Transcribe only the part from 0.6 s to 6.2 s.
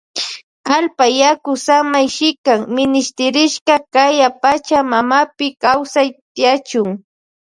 Allpa yaku samay shikan minishtirishka kaya pacha mamapi kawsay